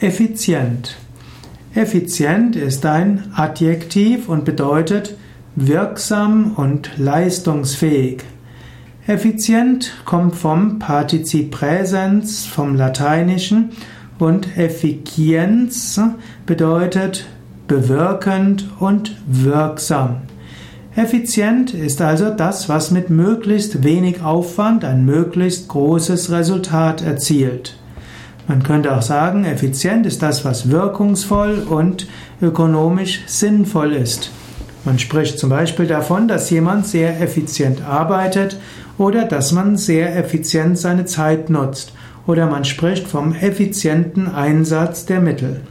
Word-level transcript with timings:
Effizient. 0.00 0.98
Effizient 1.74 2.54
ist 2.54 2.84
ein 2.84 3.32
Adjektiv 3.34 4.28
und 4.28 4.44
bedeutet 4.44 5.16
wirksam 5.54 6.52
und 6.56 6.90
leistungsfähig. 6.98 8.22
Effizient 9.06 9.94
kommt 10.04 10.34
vom 10.34 10.78
Partizip 10.78 11.50
Präsens, 11.50 12.44
vom 12.44 12.74
Lateinischen 12.74 13.70
und 14.18 14.58
Effizienz 14.58 15.98
bedeutet 16.44 17.26
bewirkend 17.66 18.68
und 18.78 19.16
wirksam. 19.26 20.16
Effizient 20.94 21.72
ist 21.72 22.02
also 22.02 22.28
das, 22.28 22.68
was 22.68 22.90
mit 22.90 23.08
möglichst 23.08 23.82
wenig 23.82 24.22
Aufwand 24.22 24.84
ein 24.84 25.06
möglichst 25.06 25.68
großes 25.68 26.30
Resultat 26.30 27.00
erzielt. 27.00 27.78
Man 28.48 28.62
könnte 28.62 28.96
auch 28.96 29.02
sagen, 29.02 29.44
effizient 29.44 30.06
ist 30.06 30.22
das, 30.22 30.44
was 30.44 30.70
wirkungsvoll 30.70 31.66
und 31.68 32.06
ökonomisch 32.40 33.22
sinnvoll 33.26 33.92
ist. 33.92 34.30
Man 34.84 35.00
spricht 35.00 35.38
zum 35.38 35.50
Beispiel 35.50 35.86
davon, 35.86 36.28
dass 36.28 36.48
jemand 36.50 36.86
sehr 36.86 37.20
effizient 37.20 37.82
arbeitet 37.84 38.60
oder 38.98 39.24
dass 39.24 39.50
man 39.50 39.76
sehr 39.76 40.16
effizient 40.16 40.78
seine 40.78 41.06
Zeit 41.06 41.50
nutzt. 41.50 41.92
Oder 42.28 42.46
man 42.46 42.64
spricht 42.64 43.08
vom 43.08 43.34
effizienten 43.34 44.32
Einsatz 44.32 45.06
der 45.06 45.20
Mittel. 45.20 45.62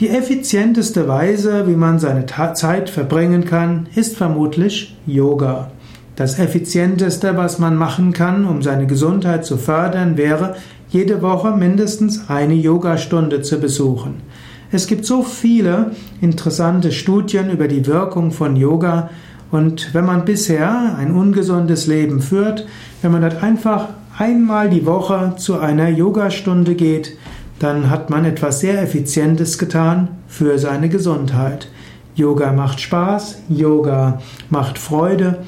Die 0.00 0.08
effizienteste 0.08 1.06
Weise, 1.08 1.68
wie 1.68 1.76
man 1.76 1.98
seine 1.98 2.26
Zeit 2.26 2.90
verbringen 2.90 3.44
kann, 3.44 3.86
ist 3.94 4.16
vermutlich 4.16 4.96
Yoga. 5.06 5.70
Das 6.16 6.38
effizienteste, 6.38 7.36
was 7.36 7.58
man 7.58 7.76
machen 7.76 8.12
kann, 8.12 8.44
um 8.44 8.62
seine 8.62 8.86
Gesundheit 8.86 9.44
zu 9.44 9.56
fördern, 9.56 10.16
wäre 10.16 10.56
jede 10.94 11.22
Woche 11.22 11.50
mindestens 11.50 12.30
eine 12.30 12.54
Yogastunde 12.54 13.42
zu 13.42 13.58
besuchen. 13.58 14.22
Es 14.70 14.86
gibt 14.86 15.04
so 15.04 15.24
viele 15.24 15.90
interessante 16.20 16.92
Studien 16.92 17.50
über 17.50 17.66
die 17.66 17.84
Wirkung 17.86 18.30
von 18.30 18.54
Yoga 18.54 19.10
und 19.50 19.92
wenn 19.92 20.04
man 20.04 20.24
bisher 20.24 20.96
ein 20.96 21.10
ungesundes 21.10 21.88
Leben 21.88 22.22
führt, 22.22 22.66
wenn 23.02 23.10
man 23.10 23.22
dort 23.22 23.42
einfach 23.42 23.88
einmal 24.16 24.70
die 24.70 24.86
Woche 24.86 25.34
zu 25.36 25.58
einer 25.58 25.88
Yogastunde 25.88 26.76
geht, 26.76 27.18
dann 27.58 27.90
hat 27.90 28.08
man 28.08 28.24
etwas 28.24 28.60
sehr 28.60 28.80
Effizientes 28.80 29.58
getan 29.58 30.08
für 30.28 30.60
seine 30.60 30.88
Gesundheit. 30.88 31.66
Yoga 32.14 32.52
macht 32.52 32.80
Spaß, 32.80 33.42
Yoga 33.48 34.20
macht 34.48 34.78
Freude, 34.78 35.40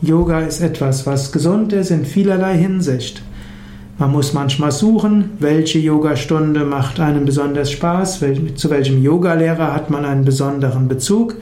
Yoga 0.00 0.40
ist 0.40 0.62
etwas, 0.62 1.06
was 1.06 1.30
gesund 1.30 1.74
ist 1.74 1.90
in 1.90 2.06
vielerlei 2.06 2.56
Hinsicht. 2.56 3.22
Man 3.96 4.10
muss 4.10 4.32
manchmal 4.32 4.72
suchen, 4.72 5.30
welche 5.38 5.78
Yogastunde 5.78 6.64
macht 6.64 6.98
einem 6.98 7.24
besonders 7.24 7.70
Spaß, 7.70 8.24
zu 8.56 8.70
welchem 8.70 9.00
Yogalehrer 9.00 9.72
hat 9.72 9.88
man 9.88 10.04
einen 10.04 10.24
besonderen 10.24 10.88
Bezug 10.88 11.36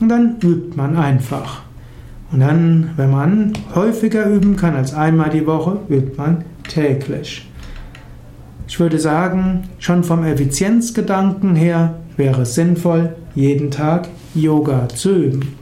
und 0.00 0.08
dann 0.08 0.36
übt 0.42 0.76
man 0.76 0.96
einfach. 0.96 1.62
Und 2.32 2.40
dann, 2.40 2.90
wenn 2.96 3.10
man 3.10 3.52
häufiger 3.74 4.26
üben 4.26 4.56
kann 4.56 4.74
als 4.74 4.94
einmal 4.94 5.30
die 5.30 5.46
Woche, 5.46 5.78
übt 5.88 6.16
man 6.16 6.44
täglich. 6.68 7.48
Ich 8.66 8.80
würde 8.80 8.98
sagen, 8.98 9.64
schon 9.78 10.02
vom 10.02 10.24
Effizienzgedanken 10.24 11.54
her 11.54 11.94
wäre 12.16 12.42
es 12.42 12.54
sinnvoll, 12.54 13.14
jeden 13.34 13.70
Tag 13.70 14.08
Yoga 14.34 14.88
zu 14.88 15.14
üben. 15.14 15.54